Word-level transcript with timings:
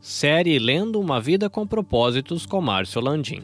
Série 0.00 0.58
Lendo 0.58 1.00
uma 1.00 1.20
Vida 1.20 1.50
com 1.50 1.66
Propósitos 1.66 2.46
com 2.46 2.60
Márcio 2.60 3.00
Landim. 3.00 3.42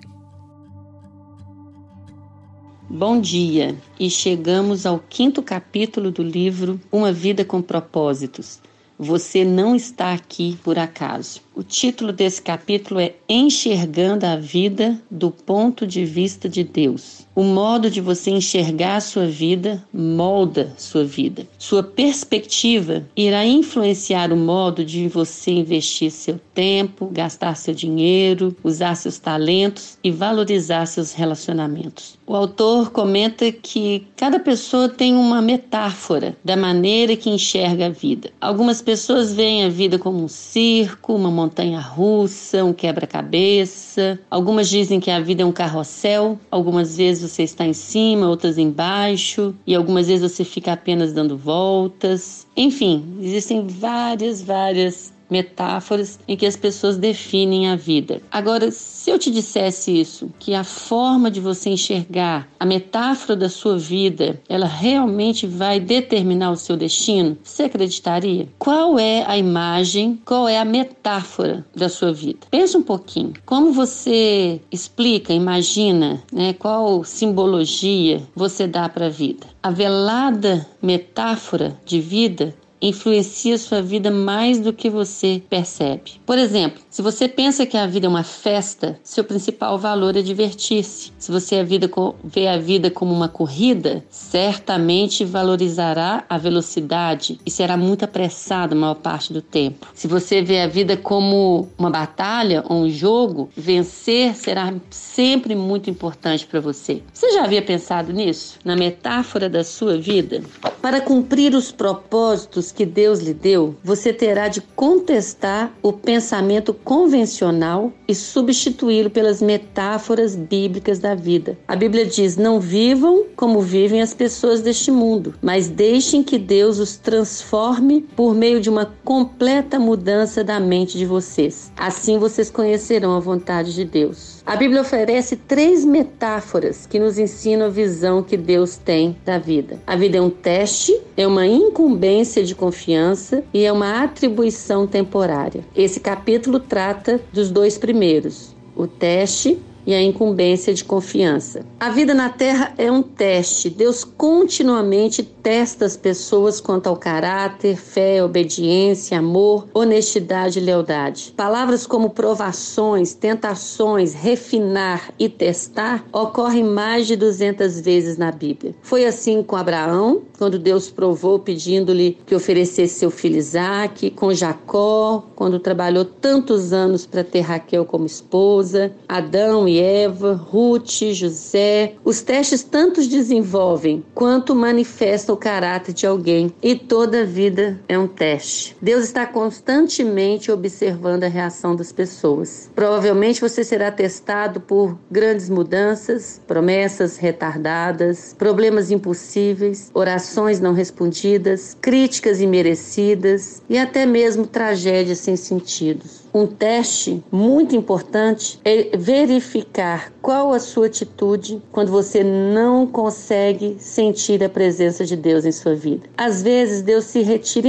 Bom 2.89 3.21
dia, 3.21 3.75
e 3.99 4.11
chegamos 4.11 4.85
ao 4.85 4.99
quinto 4.99 5.43
capítulo 5.43 6.11
do 6.11 6.23
livro 6.23 6.79
Uma 6.91 7.13
Vida 7.13 7.45
com 7.45 7.63
Propósitos. 7.63 8.61
Você 8.99 9.45
não 9.45 9.75
está 9.75 10.13
aqui 10.13 10.59
por 10.63 10.79
acaso. 10.79 11.41
O 11.55 11.63
título 11.63 12.15
desse 12.15 12.41
capítulo 12.41 12.99
é 12.99 13.15
Enxergando 13.29 14.25
a 14.25 14.37
Vida 14.37 14.99
do 15.11 15.31
Ponto 15.31 15.87
de 15.87 16.03
Vista 16.03 16.49
de 16.49 16.65
Deus. 16.65 17.27
O 17.35 17.43
modo 17.43 17.91
de 17.91 18.01
você 18.01 18.31
enxergar 18.31 18.97
a 18.97 19.01
sua 19.01 19.27
vida 19.27 19.83
molda 19.93 20.73
sua 20.79 21.05
vida. 21.05 21.47
Sua 21.59 21.83
perspectiva 21.83 23.07
irá 23.17 23.45
influenciar 23.45 24.33
o 24.33 24.37
modo 24.37 24.85
de 24.85 25.09
você 25.09 25.51
investir 25.51 26.11
seu 26.11 26.41
tempo, 26.55 27.11
gastar 27.13 27.57
seu 27.57 27.75
dinheiro, 27.75 28.57
usar 28.65 28.95
seus 28.95 29.19
talentos 29.19 29.99
e 30.03 30.11
valorizar 30.11 30.87
seus 30.87 31.13
relacionamentos. 31.13 32.19
O 32.27 32.35
autor 32.35 32.91
comenta 32.91 33.51
que 33.51 34.07
cada 34.17 34.39
pessoa 34.39 34.89
tem 34.89 35.15
uma 35.15 35.43
metáfora 35.43 36.37
da 36.45 36.57
maneira 36.57 37.17
que 37.17 37.31
enxerga 37.31 37.87
a 37.87 37.91
vida. 37.91 38.31
Algumas 38.41 38.81
pessoas 38.81 39.33
veem 39.35 39.65
a 39.65 39.69
vida 39.69 39.99
como 39.99 40.23
um 40.23 40.29
circo, 40.29 41.15
uma 41.15 41.31
montanha 41.43 41.81
russa, 41.81 42.65
um 42.65 42.73
quebra-cabeça. 42.73 44.19
Algumas 44.31 44.69
dizem 44.69 45.01
que 45.01 45.11
a 45.11 45.21
vida 45.21 45.43
é 45.43 45.47
um 45.47 45.53
carrossel. 45.53 46.39
Algumas 46.51 46.97
vezes 46.97 47.31
você 47.31 47.43
está 47.43 47.65
em 47.67 47.73
cima, 47.73 48.29
outras 48.29 48.59
embaixo. 48.59 49.55
E 49.67 49.75
algumas 49.75 50.07
vezes 50.07 50.31
você 50.31 50.45
fica 50.45 50.73
apenas 50.73 51.13
dando 51.13 51.37
voltas. 51.37 52.47
Enfim, 52.57 53.19
existem 53.21 53.67
várias, 53.67 54.43
várias 54.43 55.12
metáforas 55.33 56.21
em 56.29 56.37
que 56.37 56.45
as 56.45 56.57
pessoas 56.57 56.99
definem 56.99 57.71
a 57.71 57.75
vida. 57.75 58.21
Agora, 58.31 58.71
se 58.71 59.11
eu 59.11 59.19
te 59.19 59.31
dissesse 59.31 59.99
isso, 59.99 60.31
que 60.39 60.55
a 60.55 60.63
forma 60.63 61.31
de 61.31 61.41
você 61.41 61.71
enxergar 61.71 62.47
a 62.61 62.67
metáfora 62.67 63.35
da 63.35 63.49
sua 63.49 63.79
vida, 63.79 64.39
ela 64.49 64.67
realmente 64.67 65.47
vai 65.47 65.81
determinar 65.81 66.51
o 66.51 66.57
seu 66.57 66.77
destino, 66.77 67.39
você 67.43 67.65
acreditaria? 67.65 68.47
Qual 68.59 68.99
é 68.99 69.25
a 69.27 69.39
imagem, 69.39 70.21
qual 70.25 70.47
é 70.47 70.59
a 70.59 70.65
metáfora 70.65 71.65
da 71.75 71.89
sua 71.89 72.13
vida? 72.13 72.47
Pensa 72.51 72.77
um 72.77 72.83
pouquinho. 72.83 73.33
Como 73.47 73.73
você 73.73 74.61
explica, 74.71 75.33
imagina, 75.33 76.23
né, 76.31 76.53
qual 76.53 77.03
simbologia 77.05 78.23
você 78.35 78.67
dá 78.67 78.89
para 78.89 79.07
a 79.07 79.11
vida? 79.11 79.47
A 79.63 79.71
velada 79.71 80.67
metáfora 80.83 81.81
de 81.87 82.01
vida 82.01 82.55
influencia 82.83 83.57
sua 83.57 83.81
vida 83.81 84.11
mais 84.11 84.59
do 84.59 84.73
que 84.73 84.91
você 84.91 85.41
percebe. 85.49 86.21
Por 86.27 86.37
exemplo, 86.37 86.83
se 86.91 87.01
você 87.01 87.29
pensa 87.29 87.65
que 87.65 87.77
a 87.77 87.87
vida 87.87 88.07
é 88.07 88.09
uma 88.09 88.25
festa, 88.25 88.99
seu 89.05 89.23
principal 89.23 89.79
valor 89.79 90.17
é 90.17 90.23
divertir-se. 90.23 91.13
Se 91.17 91.31
você 91.31 91.57
a 91.57 91.63
vida 91.63 91.89
vê 92.25 92.49
a 92.49 92.59
vida 92.59 92.91
como 92.91 93.15
uma 93.15 93.29
corrida, 93.29 94.05
certamente 94.11 95.25
valorizará 95.25 96.25
a 96.29 96.37
velocidade 96.37 97.39
e 97.47 97.51
será 97.51 97.77
muito 97.77 98.05
apressado 98.05 98.75
a 98.75 98.79
maior 98.79 98.97
parte 98.97 99.33
do 99.33 99.41
tempo. 99.41 99.87
Se 99.95 100.09
você 100.09 100.43
vê 100.43 100.61
a 100.61 100.67
vida 100.67 100.97
como 100.97 101.69
uma 101.79 101.91
batalha 101.91 102.65
ou 102.69 102.83
um 102.83 102.91
jogo, 102.91 103.49
vencer 103.57 104.35
será 104.35 104.75
sempre 104.91 105.55
muito 105.55 105.89
importante 105.89 106.47
para 106.47 106.61
você. 106.61 107.03
Você 107.13 107.31
já 107.33 107.45
havia 107.45 107.63
pensado 107.63 108.13
nisso? 108.13 108.59
Na 108.65 108.75
metáfora 108.75 109.49
da 109.49 109.63
sua 109.63 109.97
vida? 109.97 110.43
Para 110.81 111.01
cumprir 111.01 111.55
os 111.55 111.71
propósitos 111.71 112.72
que 112.73 112.85
Deus 112.85 113.21
lhe 113.21 113.35
deu, 113.35 113.75
você 113.85 114.13
terá 114.13 114.49
de 114.49 114.61
contestar 114.61 115.73
o 115.83 115.93
pensamento 115.93 116.73
convencional 116.73 117.93
e 118.09 118.15
substituí-lo 118.15 119.11
pelas 119.11 119.41
metáforas 119.41 120.35
bíblicas 120.35 120.99
da 120.99 121.15
vida. 121.15 121.59
A 121.69 121.77
Bíblia 121.77 122.07
diz: 122.07 122.37
Não 122.37 122.59
vivam 122.59 123.27
como 123.37 123.61
vivem 123.61 124.01
as 124.01 124.15
pessoas 124.15 124.63
deste 124.63 124.91
mundo, 124.91 125.35
mas 125.43 125.69
deixem 125.69 126.23
que 126.23 126.39
Deus 126.39 126.79
os 126.79 126.97
transforme 126.97 128.03
por 128.17 128.35
meio 128.35 128.61
de 128.61 128.71
uma 128.71 128.93
completa 129.05 129.79
mudança 129.79 130.43
da 130.43 130.59
mente 130.59 130.99
de 130.99 131.07
vocês. 131.07 131.71
Assim 131.77 132.19
vocês 132.19 132.51
conhecerão 132.51 133.17
a 133.17 133.21
vontade 133.21 133.75
de 133.75 133.85
Deus. 133.85 134.42
A 134.45 134.57
Bíblia 134.57 134.81
oferece 134.81 135.37
três 135.37 135.85
metáforas 135.85 136.85
que 136.85 136.99
nos 136.99 137.17
ensinam 137.17 137.67
a 137.67 137.69
visão 137.69 138.25
que 138.25 138.37
Deus 138.37 138.77
tem 138.77 139.17
da 139.25 139.39
vida. 139.39 139.79
A 139.87 139.95
vida 139.95 140.19
é 140.19 140.21
um 140.21 140.31
teste, 140.31 141.01
é 141.17 141.25
uma 141.25 141.47
incumbência 141.47 142.43
de 142.43 142.53
confiança 142.53 143.45
e 143.55 143.65
é 143.65 143.71
uma 143.71 144.03
atribuição 144.03 144.85
temporária. 144.85 145.65
Esse 145.77 146.01
capítulo 146.01 146.59
trata 146.59 147.21
dos 147.33 147.53
dois 147.53 147.79
primeiros, 147.79 148.55
o 148.75 148.89
teste 148.89 149.61
e 149.87 149.95
a 149.95 150.03
incumbência 150.03 150.73
de 150.73 150.85
confiança. 150.85 151.65
A 151.79 151.91
vida 151.91 152.15
na 152.15 152.29
Terra 152.29 152.73
é 152.79 152.91
um 152.91 153.03
teste. 153.03 153.69
Deus 153.71 154.05
continuamente 154.05 155.23
testa 155.43 155.85
as 155.85 155.97
pessoas 155.97 156.61
quanto 156.61 156.87
ao 156.87 156.97
caráter, 156.97 157.77
fé, 157.77 158.23
obediência, 158.23 159.19
amor, 159.19 159.67
honestidade 159.75 160.59
e 160.59 160.63
lealdade. 160.63 161.35
Palavras 161.37 161.87
como 161.87 162.11
provações, 162.11 163.13
tentações, 163.15 164.15
refinar 164.15 165.13
e 165.19 165.29
testar 165.29 166.05
ocorrem 166.13 166.63
mais 166.63 167.07
de 167.07 167.17
200 167.17 167.81
vezes 167.81 168.17
na 168.17 168.31
Bíblia. 168.31 168.75
Foi 168.83 169.05
assim 169.05 169.43
com 169.43 169.57
Abraão, 169.57 170.23
quando 170.39 170.59
Deus 170.59 170.91
provou 170.91 171.39
pedindo-lhe 171.39 172.19
que 172.27 172.35
oferecesse 172.35 172.95
seu 172.95 173.11
filho 173.11 173.37
Isaque, 173.37 174.11
com 174.11 174.33
Jacó, 174.33 175.25
quando 175.35 175.59
trabalhou 175.59 176.05
tantos 176.05 176.73
anos 176.73 177.07
para 177.07 177.25
ter 177.25 177.41
Raquel 177.41 177.85
como 177.85 178.07
esposa, 178.07 178.93
Adão 179.09 179.69
e 179.69 179.81
Eva, 179.81 180.35
Ruth, 180.35 181.13
José. 181.13 181.95
Os 182.05 182.23
testes 182.23 182.63
tanto 182.63 183.07
desenvolvem 183.07 184.05
quanto 184.15 184.55
manifestam 184.55 185.32
o 185.33 185.37
caráter 185.37 185.93
de 185.93 186.07
alguém 186.07 186.53
e 186.63 186.75
toda 186.75 187.25
vida 187.25 187.81
é 187.89 187.99
um 187.99 188.07
teste. 188.07 188.77
Deus 188.81 189.05
está 189.05 189.27
constantemente 189.27 190.51
observando 190.51 191.25
a 191.25 191.29
reação 191.29 191.75
das 191.75 191.91
pessoas. 191.93 192.71
Provavelmente 192.75 193.41
você 193.41 193.65
será 193.65 193.91
testado 193.91 194.61
por 194.61 194.99
grandes 195.11 195.49
mudanças, 195.49 196.41
promessas 196.47 197.17
retardadas, 197.17 198.35
problemas 198.39 198.91
impossíveis, 198.91 199.91
orações 199.95 200.61
não 200.61 200.73
respondidas, 200.73 201.77
críticas 201.81 202.41
imerecidas 202.41 203.63
e 203.69 203.79
até 203.79 204.07
mesmo 204.07 204.47
tragédias 204.47 205.19
sem 205.19 205.37
sentidos. 205.37 206.22
Um 206.35 206.47
teste 206.47 207.23
muito 207.31 207.77
importante 207.77 208.59
é 208.65 208.97
verificar 208.97 210.11
qual 210.23 210.55
a 210.55 210.59
sua 210.59 210.87
atitude 210.87 211.61
quando 211.71 211.93
você 211.93 212.25
não 212.25 212.87
consegue 212.87 213.77
sentir 213.79 214.43
a 214.43 214.49
presença 214.49 215.05
de 215.05 215.15
Deus 215.15 215.45
em 215.45 215.53
sua 215.53 215.75
vida. 215.75 216.09
Às 216.17 216.43
vezes, 216.43 216.81
Deus 216.81 217.05
se 217.05 217.21
retira 217.21 217.69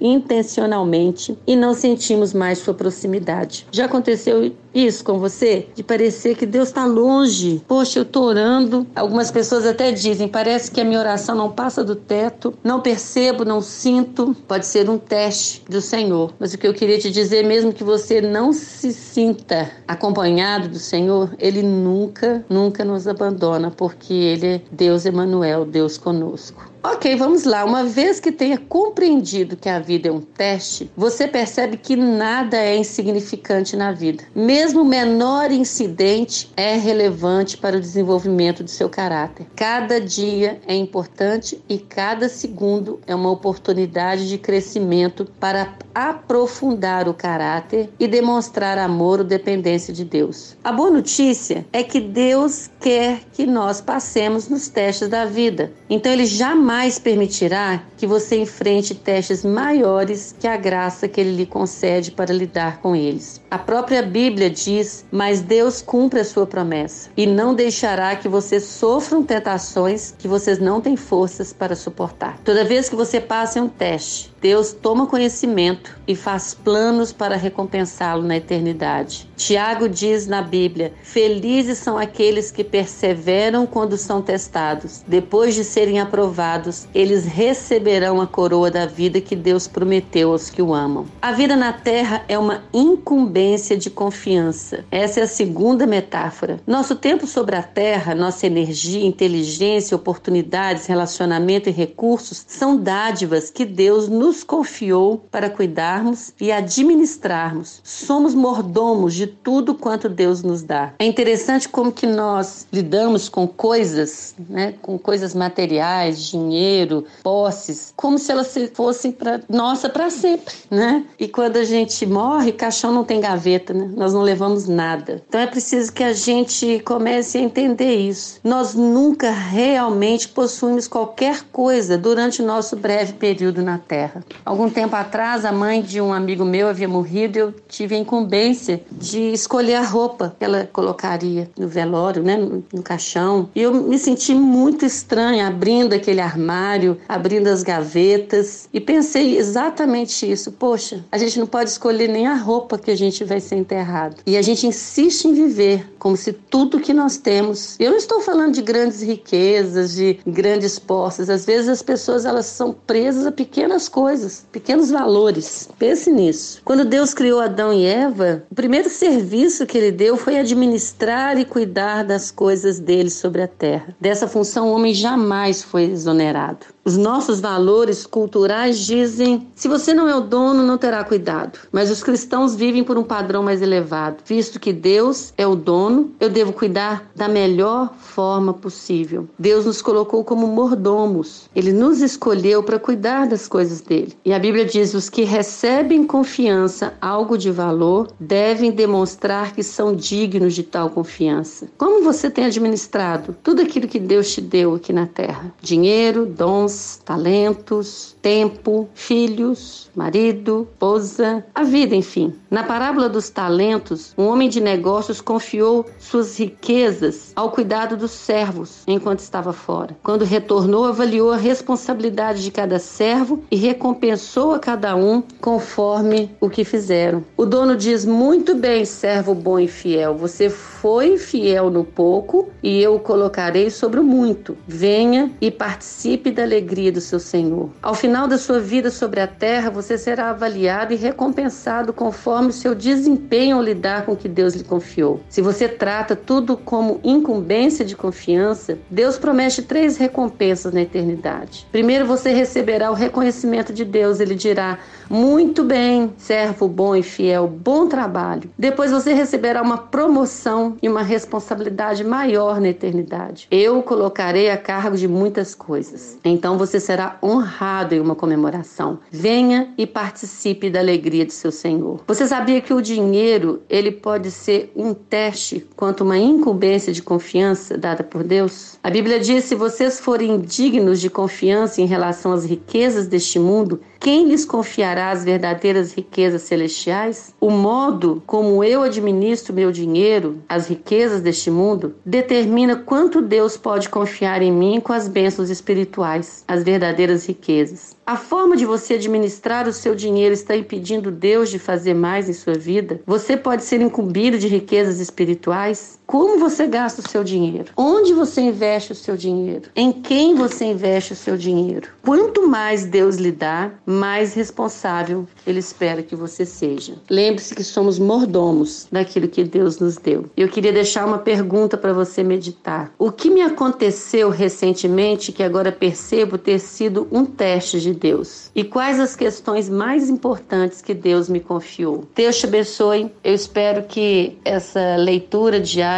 intencionalmente 0.00 1.38
e 1.46 1.56
não 1.56 1.72
sentimos 1.72 2.34
mais 2.34 2.58
sua 2.58 2.74
proximidade. 2.74 3.66
Já 3.72 3.86
aconteceu 3.86 4.52
isso 4.74 5.04
com 5.04 5.18
você? 5.18 5.66
De 5.74 5.82
parecer 5.82 6.36
que 6.36 6.46
Deus 6.46 6.68
está 6.68 6.84
longe. 6.84 7.62
Poxa, 7.66 7.98
eu 7.98 8.02
estou 8.02 8.24
orando. 8.24 8.86
Algumas 8.94 9.30
pessoas 9.30 9.66
até 9.66 9.92
dizem: 9.92 10.28
parece 10.28 10.70
que 10.70 10.80
a 10.80 10.84
minha 10.84 10.98
oração 10.98 11.34
não 11.34 11.50
passa 11.50 11.82
do 11.82 11.94
teto. 11.94 12.54
Não 12.62 12.80
percebo, 12.80 13.44
não 13.44 13.60
sinto. 13.60 14.36
Pode 14.46 14.66
ser 14.66 14.88
um 14.88 14.98
teste 14.98 15.64
do 15.68 15.80
Senhor. 15.80 16.32
Mas 16.38 16.54
o 16.54 16.58
que 16.58 16.66
eu 16.66 16.74
queria 16.74 16.98
te 16.98 17.10
dizer, 17.10 17.44
mesmo 17.44 17.72
que 17.72 17.84
você 17.84 18.20
não 18.20 18.52
se 18.52 18.92
sinta 18.92 19.70
acompanhado 19.86 20.68
do 20.68 20.78
Senhor, 20.78 21.34
Ele 21.38 21.62
nunca, 21.62 22.44
nunca 22.48 22.84
nos 22.84 23.08
abandona, 23.08 23.70
porque 23.70 24.12
Ele 24.12 24.46
é 24.46 24.60
Deus 24.70 25.06
Emanuel, 25.06 25.64
Deus 25.64 25.96
conosco. 25.96 26.68
Ok, 26.90 27.16
vamos 27.16 27.44
lá. 27.44 27.66
Uma 27.66 27.84
vez 27.84 28.18
que 28.18 28.32
tenha 28.32 28.56
compreendido 28.56 29.58
que 29.58 29.68
a 29.68 29.78
vida 29.78 30.08
é 30.08 30.10
um 30.10 30.22
teste, 30.22 30.90
você 30.96 31.28
percebe 31.28 31.76
que 31.76 31.94
nada 31.94 32.56
é 32.56 32.78
insignificante 32.78 33.76
na 33.76 33.92
vida. 33.92 34.24
Mesmo 34.34 34.80
o 34.80 34.84
menor 34.86 35.52
incidente 35.52 36.50
é 36.56 36.76
relevante 36.76 37.58
para 37.58 37.76
o 37.76 37.80
desenvolvimento 37.80 38.64
do 38.64 38.70
seu 38.70 38.88
caráter. 38.88 39.46
Cada 39.54 40.00
dia 40.00 40.60
é 40.66 40.74
importante 40.74 41.62
e 41.68 41.76
cada 41.76 42.26
segundo 42.26 43.00
é 43.06 43.14
uma 43.14 43.30
oportunidade 43.30 44.26
de 44.26 44.38
crescimento 44.38 45.30
para 45.38 45.74
aprofundar 45.94 47.06
o 47.06 47.12
caráter 47.12 47.90
e 48.00 48.08
demonstrar 48.08 48.78
amor 48.78 49.18
ou 49.18 49.26
dependência 49.26 49.92
de 49.92 50.06
Deus. 50.06 50.56
A 50.64 50.72
boa 50.72 50.90
notícia 50.90 51.66
é 51.70 51.82
que 51.82 52.00
Deus 52.00 52.70
quer 52.80 53.20
que 53.34 53.44
nós 53.44 53.82
passemos 53.82 54.48
nos 54.48 54.68
testes 54.68 55.08
da 55.08 55.26
vida. 55.26 55.70
Então 55.90 56.10
ele 56.10 56.24
jamais 56.24 56.77
permitirá 56.98 57.82
que 57.96 58.06
você 58.06 58.36
enfrente 58.36 58.94
testes 58.94 59.44
maiores 59.44 60.34
que 60.38 60.46
a 60.46 60.56
graça 60.56 61.08
que 61.08 61.20
ele 61.20 61.34
lhe 61.34 61.46
concede 61.46 62.12
para 62.12 62.32
lidar 62.32 62.80
com 62.80 62.94
eles. 62.94 63.40
A 63.50 63.58
própria 63.58 64.00
Bíblia 64.00 64.48
diz: 64.48 65.04
Mas 65.10 65.40
Deus 65.40 65.82
cumpre 65.82 66.20
a 66.20 66.24
sua 66.24 66.46
promessa 66.46 67.10
e 67.16 67.26
não 67.26 67.52
deixará 67.52 68.14
que 68.14 68.28
vocês 68.28 68.62
sofram 68.62 69.24
tentações 69.24 70.14
que 70.16 70.28
vocês 70.28 70.60
não 70.60 70.80
têm 70.80 70.96
forças 70.96 71.52
para 71.52 71.74
suportar. 71.74 72.38
Toda 72.44 72.64
vez 72.64 72.88
que 72.88 72.94
você 72.94 73.20
passa 73.20 73.60
um 73.60 73.68
teste, 73.68 74.32
Deus 74.40 74.72
toma 74.72 75.06
conhecimento 75.06 75.98
e 76.06 76.14
faz 76.14 76.54
planos 76.54 77.12
para 77.12 77.36
recompensá-lo 77.36 78.22
na 78.22 78.36
eternidade. 78.36 79.28
Tiago 79.36 79.88
diz 79.88 80.26
na 80.26 80.42
Bíblia: 80.42 80.92
Felizes 81.02 81.78
são 81.78 81.98
aqueles 81.98 82.50
que 82.50 82.62
perseveram 82.62 83.66
quando 83.66 83.96
são 83.96 84.22
testados. 84.22 85.02
Depois 85.06 85.54
de 85.54 85.64
serem 85.64 86.00
aprovados, 86.00 86.86
eles 86.94 87.24
receberão 87.24 88.20
a 88.20 88.26
coroa 88.26 88.70
da 88.70 88.86
vida 88.86 89.20
que 89.20 89.34
Deus 89.34 89.66
prometeu 89.66 90.32
aos 90.32 90.50
que 90.50 90.62
o 90.62 90.72
amam. 90.72 91.06
A 91.20 91.32
vida 91.32 91.56
na 91.56 91.72
terra 91.72 92.24
é 92.28 92.38
uma 92.38 92.62
incumbência 92.72 93.76
de 93.76 93.90
confiança. 93.90 94.84
Essa 94.90 95.20
é 95.20 95.22
a 95.24 95.28
segunda 95.28 95.86
metáfora. 95.86 96.60
Nosso 96.66 96.94
tempo 96.94 97.26
sobre 97.26 97.56
a 97.56 97.62
terra, 97.62 98.14
nossa 98.14 98.46
energia, 98.46 99.04
inteligência, 99.04 99.96
oportunidades, 99.96 100.86
relacionamento 100.86 101.68
e 101.68 101.72
recursos 101.72 102.44
são 102.46 102.76
dádivas 102.76 103.50
que 103.50 103.64
Deus 103.64 104.08
nos 104.08 104.27
nos 104.28 104.44
confiou 104.44 105.24
para 105.30 105.48
cuidarmos 105.48 106.34
e 106.38 106.52
administrarmos. 106.52 107.80
Somos 107.82 108.34
mordomos 108.34 109.14
de 109.14 109.26
tudo 109.26 109.74
quanto 109.74 110.06
Deus 110.06 110.42
nos 110.42 110.60
dá. 110.60 110.92
É 110.98 111.06
interessante 111.06 111.66
como 111.66 111.90
que 111.90 112.06
nós 112.06 112.66
lidamos 112.70 113.30
com 113.30 113.48
coisas, 113.48 114.34
né, 114.50 114.74
com 114.82 114.98
coisas 114.98 115.34
materiais, 115.34 116.22
dinheiro, 116.22 117.06
posses, 117.22 117.94
como 117.96 118.18
se 118.18 118.30
elas 118.30 118.54
fossem 118.74 119.10
para 119.10 119.40
nossa 119.48 119.88
para 119.88 120.10
sempre, 120.10 120.54
né? 120.70 121.06
E 121.18 121.26
quando 121.26 121.56
a 121.56 121.64
gente 121.64 122.04
morre, 122.04 122.52
caixão 122.52 122.92
não 122.92 123.04
tem 123.04 123.22
gaveta, 123.22 123.72
né? 123.72 123.90
Nós 123.96 124.12
não 124.12 124.20
levamos 124.20 124.68
nada. 124.68 125.22
Então 125.26 125.40
é 125.40 125.46
preciso 125.46 125.90
que 125.90 126.04
a 126.04 126.12
gente 126.12 126.80
comece 126.84 127.38
a 127.38 127.40
entender 127.40 127.94
isso. 127.94 128.40
Nós 128.44 128.74
nunca 128.74 129.30
realmente 129.30 130.28
possuímos 130.28 130.86
qualquer 130.86 131.44
coisa 131.50 131.96
durante 131.96 132.42
o 132.42 132.46
nosso 132.46 132.76
breve 132.76 133.14
período 133.14 133.62
na 133.62 133.78
Terra. 133.78 134.17
Algum 134.44 134.68
tempo 134.68 134.94
atrás, 134.96 135.44
a 135.44 135.52
mãe 135.52 135.82
de 135.82 136.00
um 136.00 136.12
amigo 136.12 136.44
meu 136.44 136.68
havia 136.68 136.88
morrido 136.88 137.38
e 137.38 137.40
eu 137.40 137.54
tive 137.68 137.94
a 137.94 137.98
incumbência 137.98 138.82
de 138.90 139.32
escolher 139.32 139.74
a 139.74 139.82
roupa 139.82 140.34
que 140.38 140.44
ela 140.44 140.68
colocaria 140.72 141.50
no 141.58 141.68
velório, 141.68 142.22
né, 142.22 142.36
no, 142.36 142.64
no 142.72 142.82
caixão. 142.82 143.48
E 143.54 143.62
eu 143.62 143.72
me 143.72 143.98
senti 143.98 144.34
muito 144.34 144.84
estranha 144.84 145.46
abrindo 145.46 145.92
aquele 145.92 146.20
armário, 146.20 146.98
abrindo 147.08 147.48
as 147.48 147.62
gavetas 147.62 148.68
e 148.72 148.80
pensei 148.80 149.36
exatamente 149.36 150.30
isso. 150.30 150.52
Poxa, 150.52 151.04
a 151.10 151.18
gente 151.18 151.38
não 151.38 151.46
pode 151.46 151.70
escolher 151.70 152.08
nem 152.08 152.26
a 152.26 152.34
roupa 152.34 152.78
que 152.78 152.90
a 152.90 152.96
gente 152.96 153.24
vai 153.24 153.40
ser 153.40 153.56
enterrado. 153.56 154.16
E 154.26 154.36
a 154.36 154.42
gente 154.42 154.66
insiste 154.66 155.26
em 155.26 155.34
viver 155.34 155.86
como 155.98 156.16
se 156.16 156.32
tudo 156.32 156.80
que 156.80 156.92
nós 156.92 157.16
temos. 157.16 157.76
Eu 157.78 157.90
não 157.90 157.98
estou 157.98 158.20
falando 158.20 158.54
de 158.54 158.62
grandes 158.62 159.02
riquezas, 159.02 159.94
de 159.94 160.18
grandes 160.26 160.78
posses. 160.78 161.28
Às 161.28 161.44
vezes 161.44 161.68
as 161.68 161.82
pessoas 161.82 162.24
elas 162.24 162.46
são 162.46 162.72
presas 162.72 163.26
a 163.26 163.32
pequenas 163.32 163.88
coisas 163.88 164.07
coisas, 164.08 164.46
pequenos 164.50 164.90
valores. 164.90 165.68
Pense 165.78 166.10
nisso. 166.10 166.62
Quando 166.64 166.82
Deus 166.82 167.12
criou 167.12 167.40
Adão 167.40 167.74
e 167.74 167.84
Eva, 167.84 168.42
o 168.50 168.54
primeiro 168.54 168.88
serviço 168.88 169.66
que 169.66 169.76
ele 169.76 169.92
deu 169.92 170.16
foi 170.16 170.38
administrar 170.38 171.36
e 171.38 171.44
cuidar 171.44 172.04
das 172.04 172.30
coisas 172.30 172.78
dele 172.78 173.10
sobre 173.10 173.42
a 173.42 173.46
terra. 173.46 173.94
Dessa 174.00 174.26
função, 174.26 174.68
o 174.68 174.72
homem 174.72 174.94
jamais 174.94 175.62
foi 175.62 175.84
exonerado. 175.84 176.64
Os 176.88 176.96
nossos 176.96 177.38
valores 177.38 178.06
culturais 178.06 178.78
dizem: 178.78 179.46
se 179.54 179.68
você 179.68 179.92
não 179.92 180.08
é 180.08 180.16
o 180.16 180.22
dono, 180.22 180.62
não 180.62 180.78
terá 180.78 181.04
cuidado. 181.04 181.58
Mas 181.70 181.90
os 181.90 182.02
cristãos 182.02 182.54
vivem 182.54 182.82
por 182.82 182.96
um 182.96 183.02
padrão 183.02 183.42
mais 183.42 183.60
elevado. 183.60 184.22
Visto 184.24 184.58
que 184.58 184.72
Deus 184.72 185.34
é 185.36 185.46
o 185.46 185.54
dono, 185.54 186.12
eu 186.18 186.30
devo 186.30 186.50
cuidar 186.50 187.10
da 187.14 187.28
melhor 187.28 187.92
forma 187.94 188.54
possível. 188.54 189.28
Deus 189.38 189.66
nos 189.66 189.82
colocou 189.82 190.24
como 190.24 190.46
mordomos. 190.46 191.50
Ele 191.54 191.74
nos 191.74 192.00
escolheu 192.00 192.62
para 192.62 192.78
cuidar 192.78 193.26
das 193.26 193.46
coisas 193.46 193.82
dele. 193.82 194.16
E 194.24 194.32
a 194.32 194.38
Bíblia 194.38 194.64
diz: 194.64 194.94
os 194.94 195.10
que 195.10 195.24
recebem 195.24 196.06
confiança, 196.06 196.94
algo 197.02 197.36
de 197.36 197.50
valor, 197.50 198.08
devem 198.18 198.70
demonstrar 198.70 199.52
que 199.52 199.62
são 199.62 199.94
dignos 199.94 200.54
de 200.54 200.62
tal 200.62 200.88
confiança. 200.88 201.68
Como 201.76 202.02
você 202.02 202.30
tem 202.30 202.46
administrado 202.46 203.36
tudo 203.42 203.60
aquilo 203.60 203.86
que 203.86 204.00
Deus 204.00 204.32
te 204.32 204.40
deu 204.40 204.76
aqui 204.76 204.90
na 204.90 205.06
terra? 205.06 205.52
Dinheiro, 205.60 206.24
dons, 206.24 206.77
talentos, 207.04 208.16
tempo, 208.22 208.88
filhos, 208.94 209.90
marido, 209.94 210.68
esposa, 210.72 211.44
a 211.54 211.64
vida, 211.64 211.94
enfim. 211.94 212.32
Na 212.50 212.62
parábola 212.62 213.08
dos 213.08 213.28
talentos, 213.28 214.14
um 214.16 214.26
homem 214.26 214.48
de 214.48 214.60
negócios 214.60 215.20
confiou 215.20 215.84
suas 215.98 216.38
riquezas 216.38 217.32
ao 217.34 217.50
cuidado 217.50 217.96
dos 217.96 218.12
servos 218.12 218.82
enquanto 218.86 219.20
estava 219.20 219.52
fora. 219.52 219.96
Quando 220.02 220.24
retornou, 220.24 220.84
avaliou 220.84 221.32
a 221.32 221.36
responsabilidade 221.36 222.42
de 222.42 222.50
cada 222.50 222.78
servo 222.78 223.42
e 223.50 223.56
recompensou 223.56 224.52
a 224.52 224.58
cada 224.58 224.94
um 224.94 225.22
conforme 225.40 226.30
o 226.40 226.48
que 226.48 226.64
fizeram. 226.64 227.24
O 227.36 227.44
dono 227.44 227.76
diz: 227.76 228.04
Muito 228.04 228.54
bem, 228.54 228.84
servo 228.84 229.34
bom 229.34 229.58
e 229.58 229.68
fiel, 229.68 230.16
você 230.16 230.48
foi 230.48 231.18
fiel 231.18 231.70
no 231.70 231.84
pouco 231.84 232.48
e 232.62 232.80
eu 232.80 232.94
o 232.94 233.00
colocarei 233.00 233.70
sobre 233.70 234.00
o 234.00 234.04
muito. 234.04 234.56
Venha 234.66 235.30
e 235.40 235.50
participe 235.50 236.30
da 236.30 236.42
alegria 236.42 236.67
do 236.68 237.00
seu 237.00 237.18
Senhor. 237.18 237.70
Ao 237.82 237.94
final 237.94 238.28
da 238.28 238.36
sua 238.36 238.60
vida 238.60 238.90
sobre 238.90 239.20
a 239.20 239.26
terra, 239.26 239.70
você 239.70 239.96
será 239.96 240.30
avaliado 240.30 240.92
e 240.92 240.96
recompensado 240.96 241.92
conforme 241.92 242.50
o 242.50 242.52
seu 242.52 242.74
desempenho 242.74 243.56
ao 243.56 243.62
lidar 243.62 244.04
com 244.04 244.12
o 244.12 244.16
que 244.16 244.28
Deus 244.28 244.54
lhe 244.54 244.62
confiou. 244.62 245.20
Se 245.28 245.40
você 245.40 245.66
trata 245.66 246.14
tudo 246.14 246.56
como 246.56 247.00
incumbência 247.02 247.84
de 247.84 247.96
confiança, 247.96 248.78
Deus 248.90 249.18
promete 249.18 249.62
três 249.62 249.96
recompensas 249.96 250.72
na 250.72 250.82
eternidade. 250.82 251.66
Primeiro, 251.72 252.06
você 252.06 252.30
receberá 252.30 252.90
o 252.90 252.94
reconhecimento 252.94 253.72
de 253.72 253.84
Deus. 253.84 254.20
Ele 254.20 254.34
dirá: 254.34 254.78
Muito 255.08 255.64
bem, 255.64 256.12
servo 256.16 256.68
bom 256.68 256.94
e 256.94 257.02
fiel, 257.02 257.48
bom 257.48 257.86
trabalho. 257.88 258.50
Depois, 258.58 258.90
você 258.90 259.12
receberá 259.14 259.62
uma 259.62 259.78
promoção 259.78 260.76
e 260.82 260.88
uma 260.88 261.02
responsabilidade 261.02 262.04
maior 262.04 262.60
na 262.60 262.68
eternidade. 262.68 263.46
Eu 263.50 263.82
colocarei 263.82 264.50
a 264.50 264.56
cargo 264.56 264.96
de 264.96 265.08
muitas 265.08 265.54
coisas. 265.54 266.18
Então, 266.24 266.47
você 266.56 266.78
será 266.80 267.18
honrado 267.22 267.94
em 267.94 268.00
uma 268.00 268.14
comemoração. 268.14 269.00
Venha 269.10 269.74
e 269.76 269.86
participe 269.86 270.70
da 270.70 270.78
alegria 270.78 271.26
de 271.26 271.32
seu 271.32 271.50
Senhor. 271.50 272.00
Você 272.06 272.26
sabia 272.26 272.60
que 272.60 272.72
o 272.72 272.80
dinheiro 272.80 273.60
ele 273.68 273.90
pode 273.90 274.30
ser 274.30 274.72
um 274.74 274.94
teste 274.94 275.66
quanto 275.76 276.04
uma 276.04 276.16
incumbência 276.16 276.92
de 276.92 277.02
confiança 277.02 277.76
dada 277.76 278.04
por 278.04 278.22
Deus? 278.22 278.78
A 278.82 278.90
Bíblia 278.90 279.18
diz: 279.18 279.44
se 279.44 279.54
vocês 279.54 279.98
forem 280.00 280.40
dignos 280.40 281.00
de 281.00 281.10
confiança 281.10 281.80
em 281.80 281.86
relação 281.86 282.32
às 282.32 282.44
riquezas 282.44 283.06
deste 283.06 283.38
mundo, 283.38 283.80
quem 284.00 284.28
lhes 284.28 284.44
confiará 284.44 285.10
as 285.10 285.24
verdadeiras 285.24 285.92
riquezas 285.92 286.42
celestiais? 286.42 287.34
O 287.40 287.50
modo 287.50 288.22
como 288.26 288.62
eu 288.62 288.82
administro 288.82 289.52
meu 289.52 289.72
dinheiro, 289.72 290.38
as 290.48 290.68
riquezas 290.68 291.20
deste 291.20 291.50
mundo, 291.50 291.94
determina 292.06 292.76
quanto 292.76 293.20
Deus 293.20 293.56
pode 293.56 293.88
confiar 293.88 294.40
em 294.40 294.52
mim 294.52 294.80
com 294.80 294.92
as 294.92 295.08
bênçãos 295.08 295.50
espirituais, 295.50 296.44
as 296.48 296.64
verdadeiras 296.64 297.26
riquezas. 297.26 297.94
A 298.06 298.16
forma 298.16 298.56
de 298.56 298.64
você 298.64 298.94
administrar 298.94 299.68
o 299.68 299.72
seu 299.72 299.94
dinheiro 299.94 300.32
está 300.32 300.56
impedindo 300.56 301.10
Deus 301.10 301.50
de 301.50 301.58
fazer 301.58 301.92
mais 301.92 302.26
em 302.26 302.32
sua 302.32 302.54
vida? 302.54 303.02
Você 303.06 303.36
pode 303.36 303.62
ser 303.62 303.82
incumbido 303.82 304.38
de 304.38 304.48
riquezas 304.48 304.98
espirituais? 304.98 306.00
Como 306.08 306.38
você 306.38 306.66
gasta 306.66 307.02
o 307.02 307.10
seu 307.10 307.22
dinheiro? 307.22 307.70
Onde 307.76 308.14
você 308.14 308.40
investe 308.40 308.92
o 308.92 308.94
seu 308.94 309.14
dinheiro? 309.14 309.68
Em 309.76 309.92
quem 309.92 310.34
você 310.34 310.64
investe 310.64 311.12
o 311.12 311.16
seu 311.16 311.36
dinheiro? 311.36 311.88
Quanto 312.02 312.48
mais 312.48 312.86
Deus 312.86 313.16
lhe 313.16 313.30
dá, 313.30 313.70
mais 313.84 314.32
responsável 314.32 315.28
Ele 315.46 315.58
espera 315.58 316.02
que 316.02 316.16
você 316.16 316.46
seja. 316.46 316.94
Lembre-se 317.10 317.54
que 317.54 317.62
somos 317.62 317.98
mordomos 317.98 318.88
daquilo 318.90 319.28
que 319.28 319.44
Deus 319.44 319.78
nos 319.78 319.98
deu. 319.98 320.24
Eu 320.34 320.48
queria 320.48 320.72
deixar 320.72 321.04
uma 321.04 321.18
pergunta 321.18 321.76
para 321.76 321.92
você 321.92 322.22
meditar. 322.22 322.90
O 322.98 323.12
que 323.12 323.28
me 323.28 323.42
aconteceu 323.42 324.30
recentemente 324.30 325.30
que 325.30 325.42
agora 325.42 325.70
percebo 325.70 326.38
ter 326.38 326.58
sido 326.58 327.06
um 327.12 327.26
teste 327.26 327.82
de 327.82 327.92
Deus? 327.92 328.50
E 328.54 328.64
quais 328.64 328.98
as 328.98 329.14
questões 329.14 329.68
mais 329.68 330.08
importantes 330.08 330.80
que 330.80 330.94
Deus 330.94 331.28
me 331.28 331.38
confiou? 331.38 332.08
Deus 332.14 332.38
te 332.38 332.46
abençoe. 332.46 333.12
Eu 333.22 333.34
espero 333.34 333.82
que 333.82 334.38
essa 334.42 334.96
leitura 334.96 335.60
diária 335.60 335.97